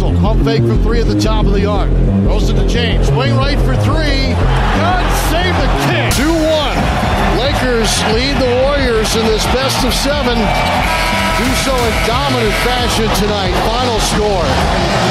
[0.00, 1.92] Pump fake for three at the top of the arc.
[2.24, 3.12] Goes to the James.
[3.12, 4.32] Swing right for three.
[4.80, 6.16] God save the kick.
[6.16, 7.36] 2 1.
[7.36, 10.40] Lakers lead the Warriors in this best of seven.
[10.40, 13.52] Do so in dominant fashion tonight.
[13.68, 14.48] Final score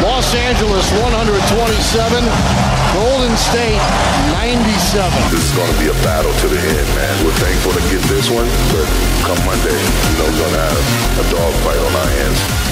[0.02, 1.38] Los Angeles 127,
[2.98, 3.78] Golden State
[4.42, 5.06] 97.
[5.30, 7.14] This is going to be a battle to the end, man.
[7.22, 8.90] We're thankful to get this one, but
[9.22, 10.82] come Monday, you know, we're going to have
[11.22, 12.70] a dogfight on our hands.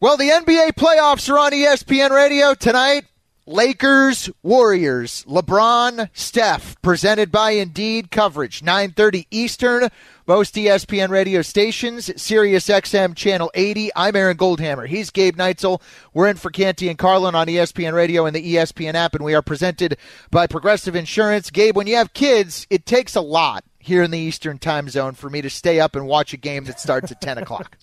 [0.00, 3.04] Well, the NBA playoffs are on ESPN Radio tonight.
[3.46, 9.88] Lakers, Warriors, LeBron, Steph, presented by Indeed coverage, 9:30 Eastern,
[10.26, 13.90] most ESPN radio stations, Sirius XM channel 80.
[13.94, 14.86] I'm Aaron Goldhammer.
[14.88, 15.80] He's Gabe Neitzel.
[16.12, 19.34] We're in for Canty and Carlin on ESPN Radio and the ESPN app, and we
[19.34, 19.96] are presented
[20.30, 21.50] by Progressive Insurance.
[21.50, 25.12] Gabe, when you have kids, it takes a lot here in the Eastern Time Zone
[25.12, 27.76] for me to stay up and watch a game that starts at 10 o'clock.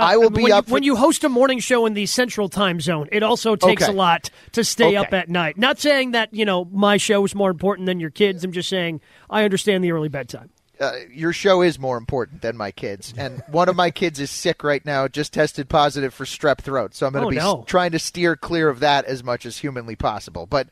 [0.00, 2.06] I will be when up You, for- when you host a morning show in the
[2.06, 3.92] Central Time Zone, it also takes Okay.
[3.92, 5.58] a lot to stay up at night.
[5.58, 8.42] Not saying that you know my show is more important than your kids.
[8.44, 10.50] I'm just saying I understand the early bedtime.
[10.80, 14.30] uh, your show is more important than my kids, and one of my kids is
[14.30, 15.06] sick right now.
[15.06, 17.64] Just tested positive for strep throat, so I'm going to Oh, be no.
[17.66, 20.46] trying to steer clear of that as much as humanly possible.
[20.46, 20.68] But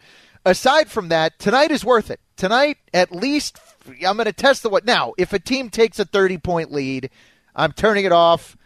[0.46, 2.20] aside from that, tonight is worth it.
[2.38, 3.58] Tonight, at least,
[4.06, 4.86] I'm going to test the what.
[4.86, 7.10] Now, if a team takes a 30 point lead,
[7.54, 8.56] I'm turning it off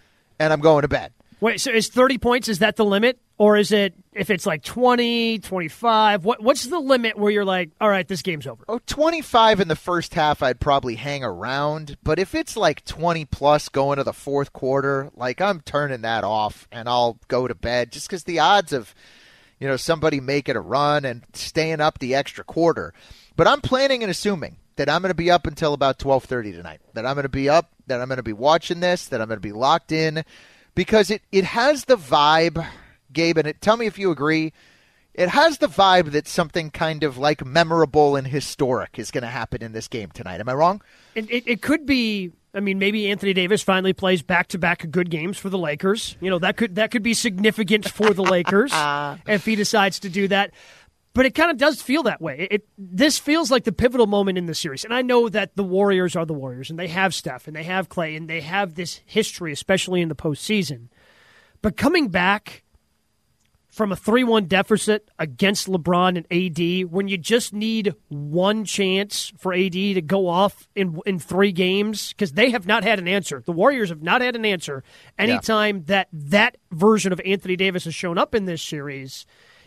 [0.43, 1.13] and I'm going to bed.
[1.41, 4.63] Wait, so is 30 points is that the limit or is it if it's like
[4.63, 6.25] 20, 25?
[6.25, 9.67] What what's the limit where you're like, "All right, this game's over." Oh, 25 in
[9.69, 11.97] the first half, I'd probably hang around.
[12.05, 16.23] But if it's like 20 plus going to the fourth quarter, like I'm turning that
[16.23, 18.95] off and I'll go to bed just because the odds of,
[19.59, 22.95] you know, somebody making a run and staying up the extra quarter.
[23.35, 26.81] But I'm planning and assuming that I'm going to be up until about 12:30 tonight.
[26.95, 29.29] That I'm going to be up, that I'm going to be watching this, that I'm
[29.29, 30.25] going to be locked in
[30.75, 32.65] because it it has the vibe,
[33.13, 34.53] Gabe, and it, tell me if you agree.
[35.15, 39.29] It has the vibe that something kind of like memorable and historic is going to
[39.29, 40.41] happen in this game tonight.
[40.41, 40.81] Am I wrong?
[41.15, 42.33] It, it, it could be.
[42.55, 46.17] I mean, maybe Anthony Davis finally plays back to back good games for the Lakers.
[46.21, 48.73] You know that could that could be significant for the Lakers
[49.27, 50.53] if he decides to do that.
[51.15, 52.49] But it kind of does feel that way.
[52.51, 55.65] It, this feels like the pivotal moment in the series, and I know that the
[55.65, 58.75] Warriors are the Warriors, and they have Steph, and they have Klay, and they have
[58.75, 60.89] this history, especially in the postseason.
[61.61, 62.63] But coming back
[63.73, 69.33] from a 3 1 deficit against LeBron and AD when you just need one chance
[69.39, 73.09] for AD to go off in, in three games because they have not had an
[73.09, 73.43] answer.
[73.45, 74.85] The Warriors have not had an answer
[75.19, 79.25] anytime that that version of Anthony Davis has shown up in this series.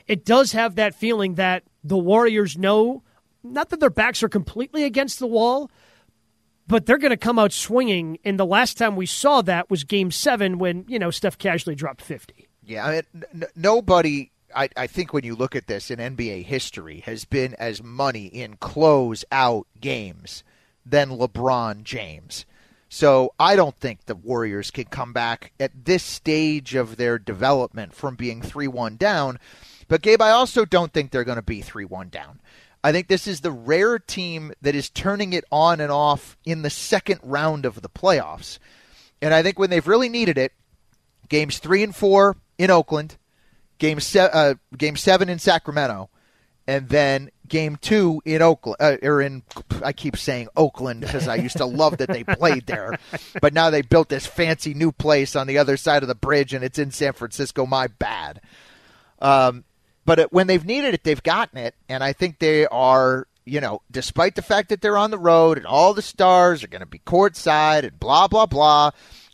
[0.07, 3.03] It does have that feeling that the Warriors know,
[3.43, 5.69] not that their backs are completely against the wall,
[6.67, 8.17] but they're going to come out swinging.
[8.23, 11.75] And the last time we saw that was game seven when, you know, Steph casually
[11.75, 12.47] dropped 50.
[12.63, 14.31] Yeah, I mean, n- nobody.
[14.55, 18.27] I, I think when you look at this in NBA history, has been as money
[18.27, 20.43] in close out games
[20.85, 22.45] than LeBron James.
[22.87, 27.93] So I don't think the Warriors can come back at this stage of their development
[27.93, 29.39] from being 3 1 down.
[29.87, 32.39] But, Gabe, I also don't think they're going to be 3 1 down.
[32.83, 36.61] I think this is the rare team that is turning it on and off in
[36.61, 38.59] the second round of the playoffs.
[39.21, 40.51] And I think when they've really needed it,
[41.29, 43.17] games three and four in Oakland,
[43.79, 46.11] game se- uh, game seven in Sacramento,
[46.67, 49.41] and then game two in Oakland uh, or in
[49.83, 52.99] I keep saying Oakland because I used to love that they played there,
[53.41, 56.53] but now they built this fancy new place on the other side of the bridge
[56.53, 57.65] and it's in San Francisco.
[57.65, 58.41] My bad.
[59.19, 59.63] Um,
[60.05, 63.27] but it, when they've needed it, they've gotten it, and I think they are.
[63.47, 66.67] You know, despite the fact that they're on the road and all the stars are
[66.67, 68.89] going to be courtside and blah blah blah,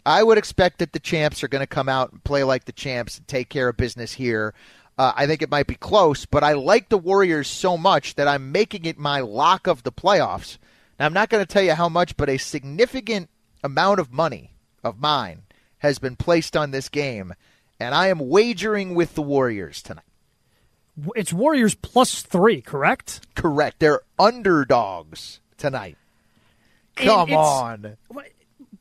[0.06, 2.74] I would expect that the champs are going to come out and play like the
[2.74, 4.54] champs and take care of business here.
[4.98, 8.28] Uh, I think it might be close, but I like the Warriors so much that
[8.28, 10.58] I'm making it my lock of the playoffs.
[11.00, 13.30] Now, I'm not going to tell you how much, but a significant
[13.64, 14.52] amount of money
[14.84, 15.44] of mine
[15.80, 17.34] has been placed on this game,
[17.80, 20.04] and I am wagering with the Warriors tonight.
[21.16, 23.22] It's Warriors plus three, correct?
[23.36, 23.80] Correct.
[23.80, 25.98] They're underdogs tonight.
[26.96, 27.98] Come on.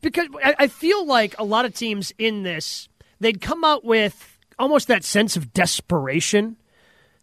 [0.00, 2.88] Because I I feel like a lot of teams in this,
[3.20, 6.56] they'd come out with almost that sense of desperation,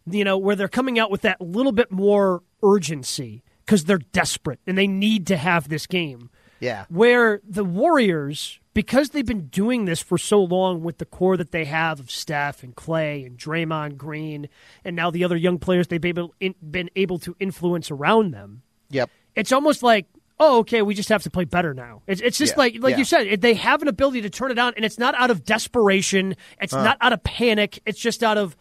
[0.06, 4.60] you know, where they're coming out with that little bit more urgency because they're desperate
[4.66, 6.30] and they need to have this game.
[6.60, 6.86] Yeah.
[6.88, 11.50] Where the Warriors, because they've been doing this for so long with the core that
[11.50, 14.48] they have of Steph and Klay and Draymond Green,
[14.84, 18.30] and now the other young players they've been able, in, been able to influence around
[18.30, 19.10] them, Yep.
[19.34, 20.06] it's almost like,
[20.38, 22.02] oh, okay, we just have to play better now.
[22.06, 22.98] It's, it's just Yeah, like, like yeah.
[22.98, 25.44] you said, they have an ability to turn it on, and it's not out of
[25.44, 26.36] desperation.
[26.60, 26.84] It's uh-huh.
[26.84, 27.80] not out of panic.
[27.84, 28.56] It's just out of,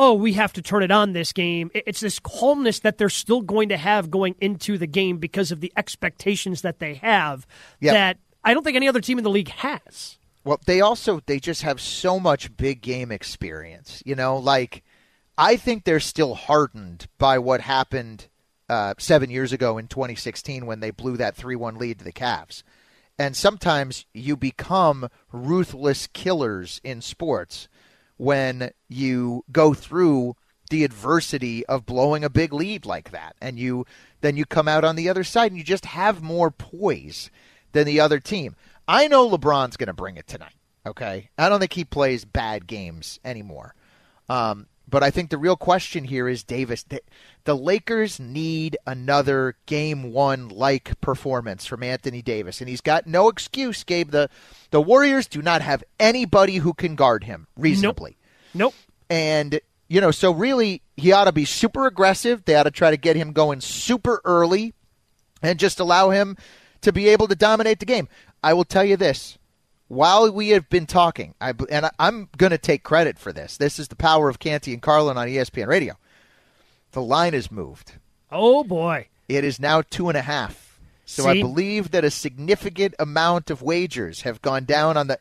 [0.00, 1.70] oh, we have to turn it on this game.
[1.74, 5.60] It's this calmness that they're still going to have going into the game because of
[5.60, 7.46] the expectations that they have
[7.78, 7.94] Yep.
[7.94, 10.18] that I don't think any other team in the league has.
[10.44, 14.02] Well, they also they just have so much big game experience.
[14.06, 14.82] You know, like
[15.36, 18.28] I think they're still hardened by what happened
[18.68, 22.62] uh, seven years ago in 2016 when they blew that three-one lead to the Cavs.
[23.18, 27.68] And sometimes you become ruthless killers in sports
[28.16, 30.36] when you go through
[30.70, 33.84] the adversity of blowing a big lead like that and you
[34.20, 37.28] then you come out on the other side and you just have more poise
[37.72, 38.56] than the other team.
[38.88, 41.30] I know LeBron's going to bring it tonight, okay?
[41.38, 43.74] I don't think he plays bad games anymore.
[44.28, 46.82] Um, but I think the real question here is Davis.
[46.82, 47.00] The,
[47.44, 53.28] the Lakers need another game one like performance from Anthony Davis, and he's got no
[53.28, 54.10] excuse, Gabe.
[54.10, 54.28] The
[54.70, 58.16] the Warriors do not have anybody who can guard him reasonably.
[58.52, 58.74] Nope.
[59.08, 62.44] And, you know, so really, he ought to be super aggressive.
[62.44, 64.74] They ought to try to get him going super early
[65.42, 66.36] and just allow him
[66.82, 68.08] to be able to dominate the game.
[68.42, 69.38] I will tell you this.
[69.88, 73.56] While we have been talking, I, and I, I'm going to take credit for this.
[73.56, 75.96] This is the power of Canty and Carlin on ESPN Radio.
[76.92, 77.94] The line has moved.
[78.30, 79.08] Oh, boy.
[79.28, 80.70] It is now two and a half.
[81.06, 85.18] So I believe that a significant amount of wagers have gone down on the.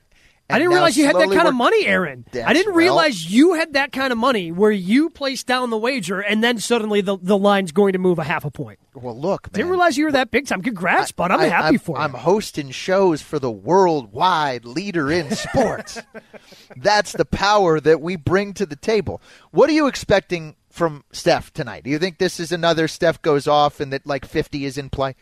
[0.47, 2.25] I didn't realize you had that kind of money, Aaron.
[2.33, 5.77] I didn't well- realize you had that kind of money where you placed down the
[5.77, 8.77] wager and then suddenly the, the line's going to move a half a point.
[9.01, 9.57] Well, look, man.
[9.57, 10.61] Didn't realize you were that big time.
[10.61, 11.31] Congrats, bud.
[11.31, 12.03] I'm I- happy I'm, for you.
[12.03, 15.99] I'm hosting shows for the worldwide leader in sports.
[16.75, 19.21] That's the power that we bring to the table.
[19.51, 21.83] What are you expecting from Steph tonight?
[21.83, 24.89] Do you think this is another Steph goes off and that like 50 is in
[24.89, 25.15] play?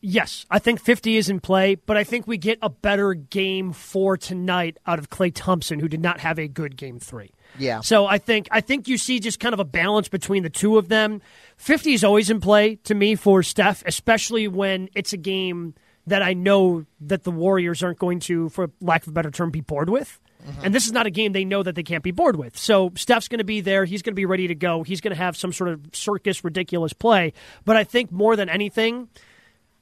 [0.00, 3.72] Yes, I think 50 is in play, but I think we get a better game
[3.72, 7.32] for tonight out of Klay Thompson, who did not have a good game three.
[7.58, 7.80] Yeah.
[7.80, 10.78] So I think I think you see just kind of a balance between the two
[10.78, 11.20] of them.
[11.58, 15.74] 50 is always in play to me for Steph, especially when it's a game
[16.06, 19.50] that I know that the Warriors aren't going to, for lack of a better term,
[19.50, 20.18] be bored with.
[20.46, 20.66] Mm-hmm.
[20.66, 22.56] And this is not a game they know that they can't be bored with.
[22.56, 23.84] So Steph's going to be there.
[23.84, 24.82] He's going to be ready to go.
[24.84, 27.32] He's going to have some sort of circus, ridiculous play.
[27.64, 29.08] But I think more than anything,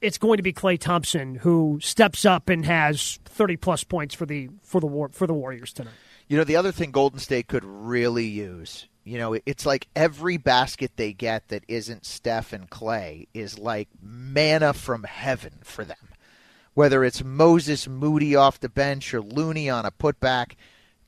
[0.01, 4.25] it's going to be Klay Thompson who steps up and has 30 plus points for
[4.25, 5.93] the for the war, for the Warriors tonight.
[6.27, 10.37] You know, the other thing Golden State could really use, you know, it's like every
[10.37, 15.97] basket they get that isn't Steph and Klay is like manna from heaven for them.
[16.73, 20.53] Whether it's Moses Moody off the bench or Looney on a putback,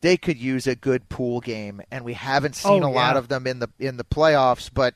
[0.02, 3.28] they could use a good Poole game, and we haven't seen Oh, a lot of
[3.28, 4.70] them in the in the playoffs.
[4.74, 4.96] But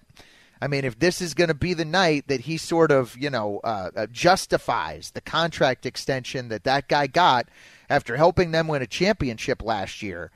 [0.62, 3.30] I mean, if this is going to be the night that he sort of, you
[3.30, 7.48] know, uh, uh, justifies the contract extension that that guy got
[7.90, 10.32] after helping them win a championship last year,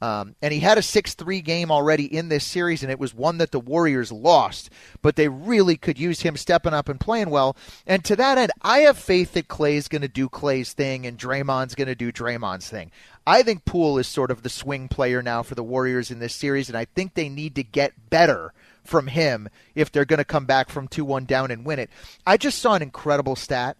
[0.00, 3.14] um, and he had a 6 3 game already in this series, and it was
[3.14, 4.70] one that the Warriors lost.
[5.02, 7.56] But they really could use him stepping up and playing well.
[7.86, 11.18] And to that end, I have faith that Klay's going to do Klay's thing and
[11.18, 12.90] Draymond's going to do Draymond's thing.
[13.26, 16.34] I think Poole is sort of the swing player now for the Warriors in this
[16.34, 18.52] series, and I think they need to get better
[18.84, 21.88] from him if they're going to come back from 2 1 down and win it.
[22.26, 23.78] I just saw an incredible stat.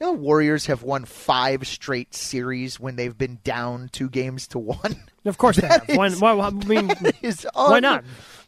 [0.00, 4.58] You know, Warriors have won five straight series when they've been down two games to
[4.58, 4.96] one.
[5.24, 5.84] Of course they have.
[5.88, 6.90] Why, why, I mean,
[7.22, 8.04] is why not?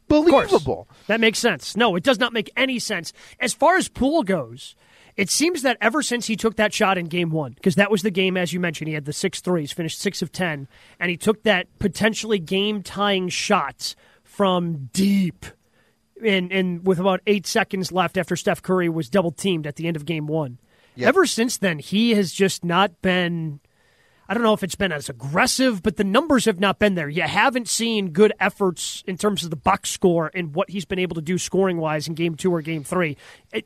[0.08, 0.88] Believable.
[1.06, 1.76] That makes sense.
[1.76, 3.12] No, it does not make any sense.
[3.40, 4.74] As far as Poole goes,
[5.16, 8.02] it seems that ever since he took that shot in game one, because that was
[8.02, 11.10] the game, as you mentioned, he had the six threes, finished six of 10, and
[11.10, 15.46] he took that potentially game tying shot from deep.
[16.24, 19.86] And, and with about eight seconds left after Steph Curry was double teamed at the
[19.86, 20.58] end of game one.
[20.94, 21.08] Yep.
[21.08, 23.60] Ever since then, he has just not been
[24.32, 27.06] I don't know if it's been as aggressive, but the numbers have not been there.
[27.06, 30.98] You haven't seen good efforts in terms of the box score and what he's been
[30.98, 33.18] able to do scoring wise in game two or game three.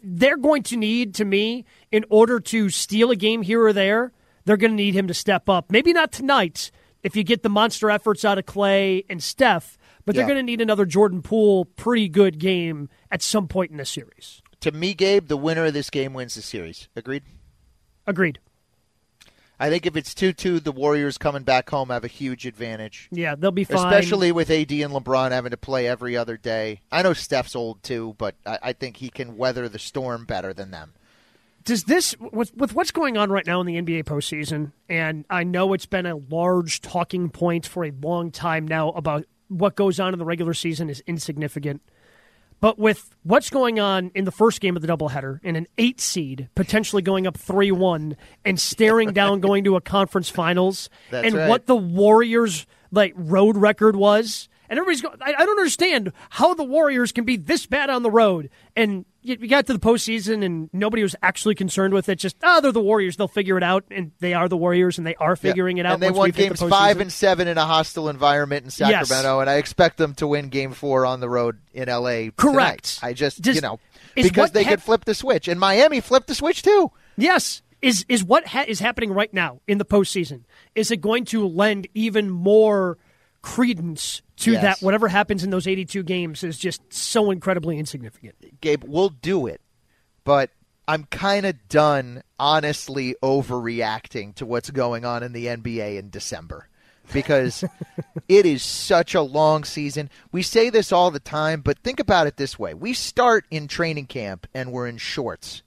[0.02, 4.10] They're going to need, to me, in order to steal a game here or there,
[4.44, 5.70] they're going to need him to step up.
[5.70, 6.72] Maybe not tonight
[7.04, 10.30] if you get the monster efforts out of Klay and Steph, but they're Yeah.
[10.34, 14.42] going to need another Jordan Poole pretty good game at some point in the series.
[14.62, 16.88] To me, Gabe, the winner of this game wins the series.
[16.96, 17.22] Agreed?
[18.04, 18.40] Agreed.
[19.58, 23.08] I think if it's 2 2, the Warriors coming back home have a huge advantage.
[23.10, 23.78] Yeah, they'll be fine.
[23.78, 26.80] Especially with AD and LeBron having to play every other day.
[26.92, 30.52] I know Steph's old too, but I, I think he can weather the storm better
[30.52, 30.92] than them.
[31.64, 35.42] Does this, with, with what's going on right now in the NBA postseason, and I
[35.42, 39.98] know it's been a large talking point for a long time now about what goes
[39.98, 41.82] on in the regular season is insignificant.
[42.60, 46.00] But with what's going on in the first game of the doubleheader and an eight
[46.00, 51.26] seed potentially going up 3 1 and staring down going to a conference finals That's
[51.26, 51.48] and right.
[51.48, 54.48] what the Warriors' like road record was.
[54.68, 58.02] And everybody's going, I, I don't understand how the Warriors can be this bad on
[58.02, 58.50] the road.
[58.74, 62.16] And you, you got to the postseason and nobody was actually concerned with it.
[62.18, 63.16] Just, oh, they're the Warriors.
[63.16, 63.84] They'll figure it out.
[63.90, 65.94] And they are the Warriors and they are figuring it out.
[65.94, 69.08] And they won games the five and seven in a hostile environment in Yes.
[69.08, 72.30] Sacramento, and I expect them to win game four on the road in LA.
[72.36, 72.98] Correct.
[72.98, 72.98] tonight.
[73.02, 73.80] I just, Does- you know,
[74.14, 75.48] because they hap- could flip the switch.
[75.48, 76.90] And Miami flipped the switch too.
[77.16, 77.62] Yes.
[77.82, 80.44] Is is what ha- is happening right now in the postseason?
[80.74, 82.96] Is it going to lend even more
[83.42, 84.62] credence to Yes.
[84.62, 84.84] that?
[84.84, 88.60] Whatever happens in those eighty-two games is just so incredibly insignificant.
[88.60, 89.60] Gabe, we'll do it,
[90.24, 90.50] but
[90.88, 96.68] I'm kind of done, honestly, overreacting to what's going on in the NBA in December
[97.12, 97.64] because
[98.28, 100.10] it is such a long season.
[100.32, 103.68] We say this all the time, but think about it this way we start in
[103.68, 105.62] training camp and we're in shorts.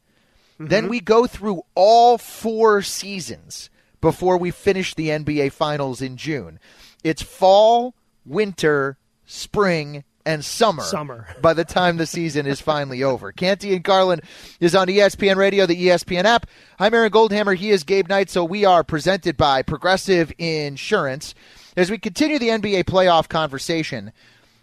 [0.58, 0.90] Then mm-hmm.
[0.90, 3.70] we go through all four seasons
[4.02, 6.60] before we finish the NBA Finals in June.
[7.02, 7.94] It's fall,
[8.29, 10.83] winter, spring, and summer.
[10.83, 11.27] Summer.
[11.41, 13.31] By the time the season is finally over.
[13.31, 14.21] Canty and Carlin
[14.59, 16.45] is on ESPN Radio, the ESPN app.
[16.77, 17.55] I'm Aaron Goldhammer.
[17.55, 21.33] He is Gabe Neitzel we are presented by Progressive Insurance.
[21.75, 24.12] As we continue the NBA playoff conversation,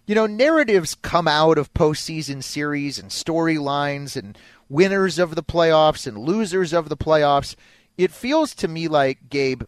[0.06, 6.06] you know, narratives come out of postseason series and storylines and winners of the playoffs
[6.06, 7.56] and losers of the playoffs.
[7.98, 9.64] It feels to me like, Gabe,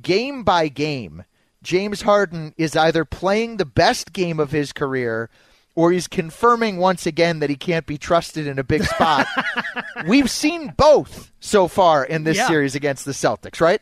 [0.00, 1.24] game by game,
[1.62, 5.28] James Harden is either playing the best game of his career
[5.74, 9.26] or he's confirming once again that he can't be trusted in a big spot.
[10.06, 12.48] We've seen both so far in this Yeah.
[12.48, 13.80] series against the Celtics, right?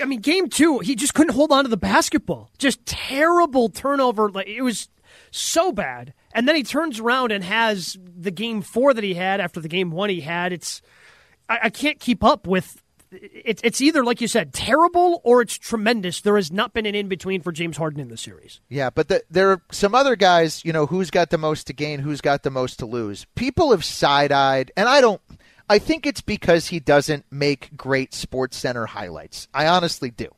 [0.00, 2.50] I mean, game two, he just couldn't hold on to the basketball.
[2.58, 4.30] Just terrible turnover.
[4.30, 4.88] Like it was
[5.30, 6.14] so bad.
[6.32, 9.68] And then he turns around and has the game four that he had after the
[9.68, 10.52] game one he had.
[10.52, 10.80] It's
[11.48, 12.80] I, I can't keep up with.
[13.22, 16.20] It's it's either like you said terrible or it's tremendous.
[16.20, 18.60] There has not been an in between for James Harden in the series.
[18.68, 21.72] Yeah, but the, there are some other guys, you know, who's got the most to
[21.72, 23.26] gain, who's got the most to lose.
[23.34, 25.20] People have side eyed, and I don't.
[25.68, 29.48] I think it's because he doesn't make great Sports Center highlights.
[29.54, 30.28] I honestly do.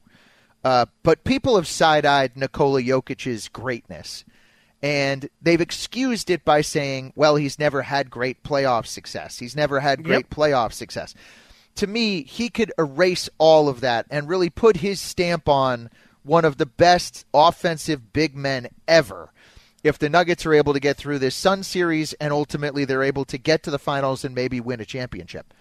[0.64, 4.24] Uh, but people have side eyed Nikola Jokic's greatness.
[4.82, 9.38] And they've excused it by saying, well, he's never had great playoff success.
[9.38, 10.30] He's never had great Yep.
[10.30, 11.14] playoff success.
[11.76, 15.90] To me, he could erase all of that and really put his stamp on
[16.22, 19.30] one of the best offensive big men ever.
[19.84, 23.24] If the Nuggets are able to get through this Sun series and ultimately they're able
[23.26, 25.54] to get to the finals and maybe win a championship.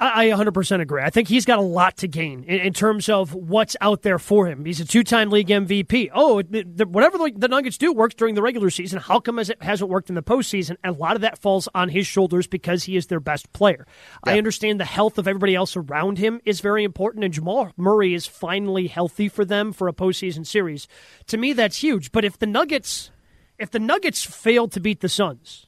[0.00, 1.02] I, I 100% agree.
[1.02, 4.18] I think he's got a lot to gain in, in terms of what's out there
[4.18, 4.64] for him.
[4.64, 6.10] He's a two-time league MVP.
[6.14, 8.98] Oh, the, the, whatever the, the Nuggets do works during the regular season.
[8.98, 10.76] How come as it hasn't worked in the postseason?
[10.82, 13.86] And a lot of that falls on his shoulders because he is their best player.
[14.24, 18.14] I understand the health of everybody else around him is very important, and Jamal Murray
[18.14, 20.88] is finally healthy for them for a postseason series.
[21.26, 22.10] To me, that's huge.
[22.10, 23.10] But if the Nuggets,
[23.58, 25.66] if the Nuggets fail to beat the Suns,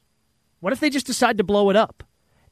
[0.59, 2.03] what if they just decide to blow it up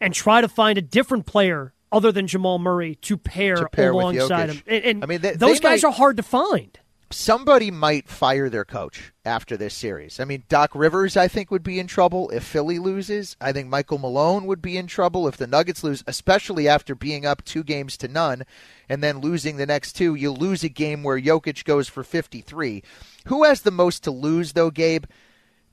[0.02, 3.92] and try to find a different player other than Jamal Murray to pair, To pair
[3.92, 4.62] alongside him?
[4.68, 6.78] And, and I mean, they- those they guys might- are hard to find.
[7.14, 10.18] somebody might fire their coach after this series.
[10.18, 13.36] I mean, Doc Rivers, I think, would be in trouble if Philly loses.
[13.42, 17.26] I think Michael Malone would be in trouble if the Nuggets lose, especially after being
[17.26, 18.44] up two games to none
[18.88, 20.16] and then losing the next two.
[20.16, 22.82] You lose a game where Jokic goes for 53.
[23.28, 25.04] Who has the most to lose, though, Gabe?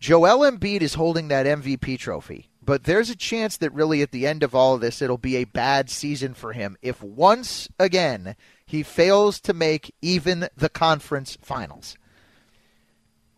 [0.00, 2.47] Joel Embiid is holding that MVP trophy.
[2.68, 5.36] But there's a chance that really at the end of all of this, it'll be
[5.36, 11.38] a bad season for him if once again he fails to make even the conference
[11.40, 11.96] finals.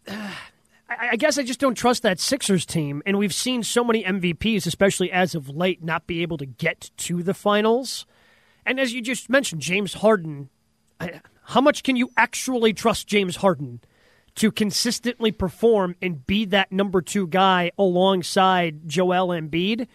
[0.08, 0.34] I,
[1.12, 4.66] I guess I just don't trust that Sixers team, and we've seen so many MVPs,
[4.66, 8.06] especially as of late, not be able to get to the finals.
[8.66, 10.50] And as you just mentioned, James Harden,
[11.44, 13.80] how much can you actually trust James Harden
[14.36, 19.86] to consistently perform and be that number two guy alongside Joel Embiid?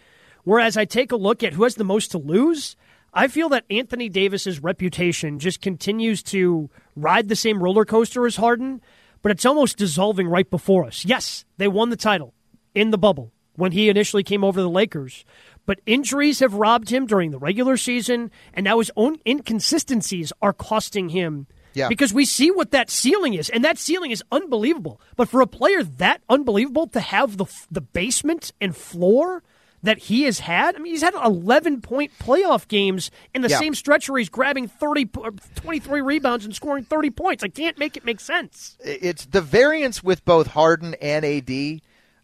[0.44, 2.76] Whereas I take a look at who has the most to lose,
[3.12, 8.36] I feel that Anthony Davis's reputation just continues to ride the same roller coaster as
[8.36, 8.82] Harden,
[9.22, 11.04] but it's almost dissolving right before us.
[11.04, 12.34] Yes, they won the title
[12.74, 15.24] in the bubble when he initially came over to the Lakers,
[15.64, 20.52] but injuries have robbed him during the regular season, and now his own inconsistencies are
[20.52, 21.46] costing him.
[21.76, 21.88] Yeah.
[21.88, 25.00] Because we see what that ceiling is, and that ceiling is unbelievable.
[25.16, 29.42] But for a player that unbelievable to have the the basement and floor
[29.82, 33.58] that he has had, I mean, he's had 11 point playoff games in the Yeah.
[33.58, 35.04] same stretch where he's grabbing 30,
[35.54, 37.44] 23 rebounds and scoring 30 points.
[37.44, 38.76] I can't make it make sense.
[38.82, 41.82] it's the variance with both Harden and AD.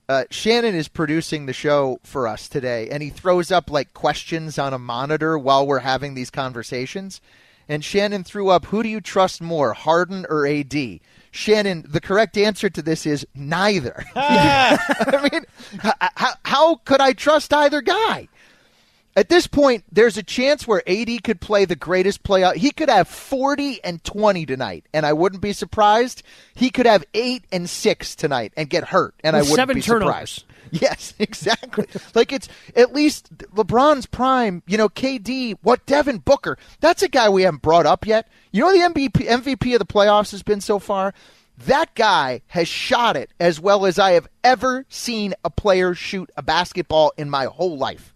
[0.09, 4.59] Uh, Shannon is producing the show for us today, and he throws up like questions
[4.59, 7.21] on a monitor while we're having these conversations.
[7.69, 11.00] And Shannon threw up, "Who do you trust more, Harden or AD?"
[11.31, 14.04] Shannon, the correct answer to this is neither.
[14.14, 15.45] I mean,
[16.16, 18.28] how, how could I trust either guy?
[19.14, 22.54] At this point, there's a chance where AD could play the greatest playoff.
[22.57, 26.23] He could have 40 and 20 tonight, and I wouldn't be surprised.
[26.54, 29.75] He could have 8 and 6 tonight and get hurt, and With I wouldn't seven
[29.76, 30.31] be turnovers.
[30.33, 30.45] surprised.
[30.71, 31.87] Yes, exactly.
[32.14, 36.57] like it's at least LeBron's prime, you know, KD, what Devin Booker.
[36.81, 38.28] That's a guy we haven't brought up yet.
[38.52, 41.12] You know the MVP MVP of the playoffs has been so far?
[41.59, 46.31] That guy has shot it as well as I have ever seen a player shoot
[46.37, 48.14] a basketball in my whole life.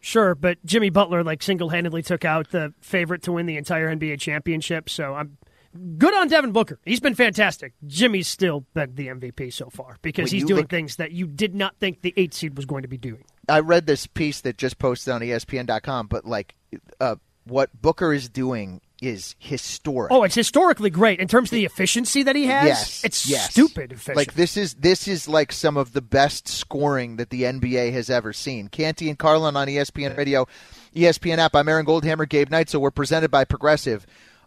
[0.00, 4.20] Sure, but Jimmy Butler like single-handedly took out the favorite to win the entire NBA
[4.20, 4.88] championship.
[4.88, 5.36] So I'm
[5.76, 6.78] good on Devin Booker.
[6.84, 7.74] He's been fantastic.
[7.86, 11.26] Jimmy's still been the MVP so far because When he's doing look- things that you
[11.26, 13.24] did not think the eight seed was going to be doing.
[13.48, 16.54] I read this piece that just posted on ESPN.com, but like
[17.00, 20.10] uh, what Booker is doing is historic.
[20.10, 22.64] Oh, it's historically great in terms of the efficiency that he has.
[22.66, 23.50] yes, it's yes.
[23.50, 24.16] stupid efficient.
[24.16, 28.10] Like this is this is like some of the best scoring that the NBA has
[28.10, 28.68] ever seen.
[28.68, 30.46] Canty and Carlin on ESPN Radio,
[30.94, 31.54] ESPN app.
[31.54, 34.06] I'm Aaron Goldhammer, Gabe Neitzel we're presented by Progressive.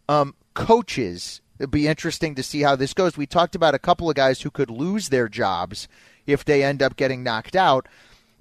[0.09, 3.17] Um, coaches, it'd be interesting to see how this goes.
[3.17, 5.87] We talked about a couple of guys who could lose their jobs
[6.25, 7.87] if they end up getting knocked out.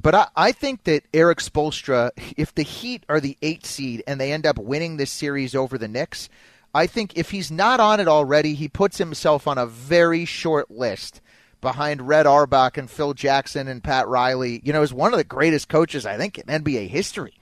[0.00, 4.20] But I, I think that Erik Spoelstra, if the Heat are the eight seed and
[4.20, 6.28] they end up winning this series over the Knicks,
[6.74, 10.70] I think if he's not on it already, he puts himself on a very short
[10.70, 11.20] list
[11.60, 14.60] behind Red Auerbach and Phil Jackson and Pat Riley.
[14.62, 17.34] You know, is one of the greatest coaches I think in NBA history.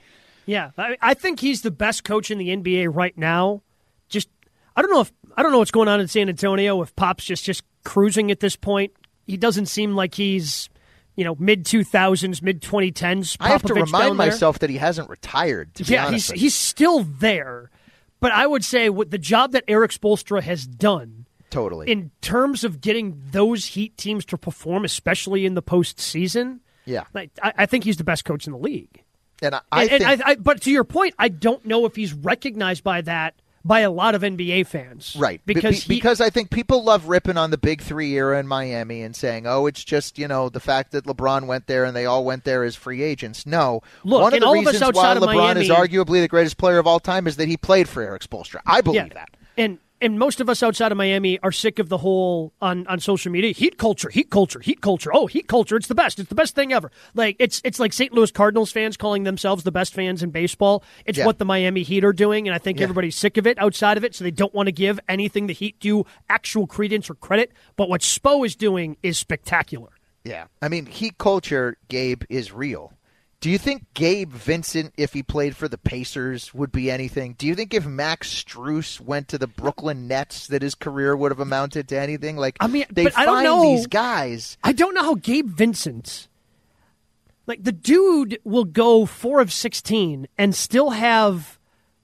[0.47, 3.63] Yeah, I, I think he's the best coach in the NBA right now.
[4.77, 6.83] I don't know if I don't know what's going on in San Antonio.
[6.83, 8.93] If Pop's just just cruising at this point,
[9.27, 10.69] he doesn't seem like he's
[11.17, 13.37] you know mid two thousands, mid twenty tens.
[13.41, 15.75] I have to remind myself that he hasn't retired.
[15.77, 17.71] To yeah, he's he's still there,
[18.21, 21.91] but I would say what the job that Erik Spoelstra has done totally.
[21.91, 26.61] in terms of getting those Heat teams to perform, especially in the postseason.
[26.85, 29.03] yeah, Like, I, I think he's the best coach in the league.
[29.41, 31.87] and I, I And, think and I, I, but to your point, I don't know
[31.87, 33.35] if he's recognized by that
[33.67, 35.45] by a lot of NBA fans, Right.
[35.45, 38.39] Be- Because be- he- because I think people love ripping on the big three era
[38.39, 41.85] in Miami and saying, "Oh, it's just you know the fact that LeBron went there
[41.85, 44.67] and they all went there as free agents." No, Look, one of the all of
[44.67, 47.89] reasons why LeBron is arguably the greatest player of all time is that he played
[47.89, 48.61] for Erik Spoelstra.
[48.67, 49.31] I believe yeah, that.
[49.57, 53.01] and and most of us outside of Miami are sick of the whole on, on
[53.01, 55.11] social media heat culture, heat culture, heat culture.
[55.15, 55.77] Oh, heat culture!
[55.77, 56.19] It's the best.
[56.19, 56.91] It's the best thing ever.
[57.15, 58.13] Like it's it's like St.
[58.13, 60.83] Louis Cardinals fans calling themselves the best fans in baseball.
[61.05, 61.27] It's Yeah.
[61.27, 62.85] what the Miami Heat are doing, and I think Yeah.
[62.85, 65.53] everybody's sick of it outside of it, so they don't want to give anything the
[65.55, 67.53] Heat do actual credence or credit.
[67.77, 69.89] But what Spo is doing is spectacular.
[70.25, 72.93] Yeah, I mean, heat culture, Gabe, is real.
[73.47, 77.37] Do you think Gabe Vincent, if he played for the Pacers, would be anything?
[77.39, 81.31] Do you think if Max Strus went to the Brooklyn Nets, that his career would
[81.31, 82.37] have amounted to anything?
[82.37, 84.59] Like, I mean, they I don't find know- these guys.
[84.65, 86.27] I don't know how Gabe Vincent,
[87.47, 91.61] like the dude, will go four of sixteen and still have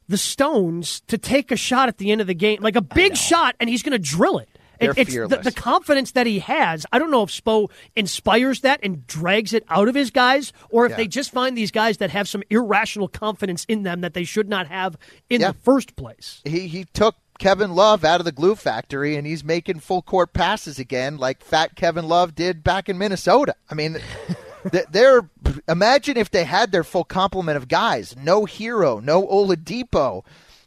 [0.06, 3.16] the stones to take a shot at the end of the game, like a big
[3.16, 4.51] shot, and he's going to drill it.
[4.82, 5.44] They're it's the, fearless.
[5.44, 6.84] the confidence that he has.
[6.92, 10.84] I don't know if Spo inspires that and drags it out of his guys, or
[10.86, 10.96] if Yeah.
[10.96, 14.48] they just find these guys that have some irrational confidence in them that they should
[14.48, 14.96] not have
[15.30, 15.52] in Yeah.
[15.52, 16.40] the first place.
[16.44, 20.32] He he took Kevin Love out of the glue factory and he's making full court
[20.32, 23.54] passes again, like fat Kevin Love did back in Minnesota.
[23.70, 23.98] I mean,
[24.70, 25.28] th- they're
[25.68, 28.14] imagine if they had their full complement of guys.
[28.16, 30.24] No Herro, no Oladipo.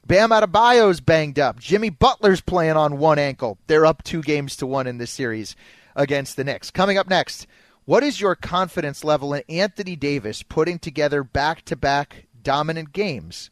[0.08, 1.60] Bam Adebayo's banged up.
[1.60, 3.58] Jimmy Butler's playing on one ankle.
[3.65, 5.56] They're up two games to one in this series
[5.96, 6.70] against the Knicks.
[6.70, 7.48] Coming up next,
[7.86, 13.50] what is your confidence level in Anthony Davis putting together back-to-back dominant games?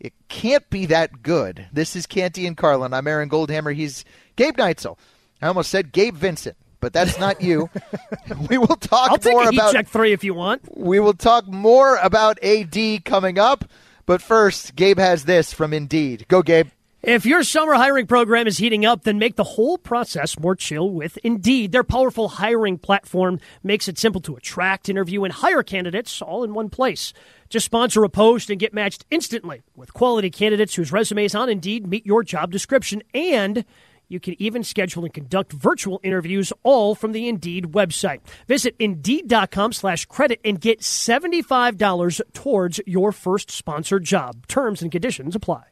[0.00, 1.66] It can't be that good.
[1.70, 2.94] This is Canty and Carlin.
[2.94, 3.74] I'm Aaron Goldhammer.
[3.74, 4.96] He's Gabe Neitzel.
[5.42, 7.68] I almost said Gabe Vincent, but that's not you.
[8.48, 10.62] we will talk I'll take more a about check three if you want.
[10.76, 13.66] we will talk more about AD coming up.
[14.12, 16.26] But first, Gabe has this from Indeed.
[16.28, 16.68] Go, Gabe.
[17.00, 20.90] If your summer hiring program is heating up, then make the whole process more chill
[20.90, 21.72] with Indeed.
[21.72, 26.52] Their powerful hiring platform makes it simple to attract, interview, and hire candidates all in
[26.52, 27.14] one place.
[27.48, 31.86] Just sponsor a post and get matched instantly with quality candidates whose resumes on Indeed
[31.86, 33.02] meet your job description.
[33.14, 33.64] And
[34.12, 38.20] you can even schedule and conduct virtual interviews all from the Indeed website.
[38.46, 44.46] Visit Indeed.com slash credit and get $75 towards your first sponsored job.
[44.46, 45.64] Terms and conditions apply.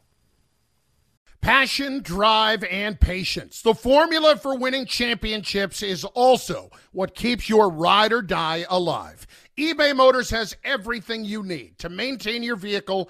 [1.41, 3.63] Passion, drive, and patience.
[3.63, 9.25] The formula for winning championships is also what keeps your ride or die alive.
[9.57, 13.09] eBay Motors has everything you need to maintain your vehicle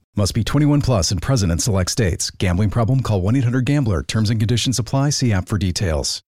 [0.17, 2.31] Must be 21 plus and present in select states.
[2.31, 2.99] Gambling problem?
[3.01, 4.03] Call 1 800 Gambler.
[4.03, 5.11] Terms and conditions apply.
[5.11, 6.21] See app for details.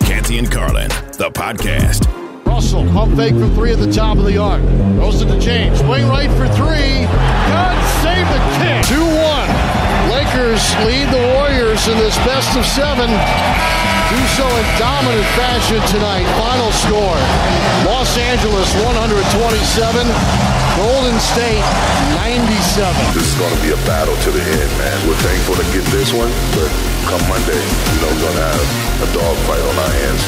[0.00, 2.10] Canty and Carlin, the podcast.
[2.44, 4.60] Russell, pump fake from three at the top of the arc.
[4.98, 5.78] Goes into James.
[5.78, 7.06] Swing right for three.
[7.06, 8.82] God save the kick.
[8.90, 10.10] 2 1.
[10.10, 13.08] Lakers lead the Warriors in this best of seven.
[13.08, 16.28] Do so in dominant fashion tonight.
[16.36, 17.16] Final score
[17.88, 20.04] Los Angeles 127,
[20.76, 21.64] Golden State
[22.20, 23.16] 97.
[23.16, 25.08] This is going to be a battle to the end, man.
[25.08, 26.68] We're thankful to get this one, but
[27.08, 28.68] come Monday, you know, we're going to have
[29.00, 30.22] a dogfight on our hands.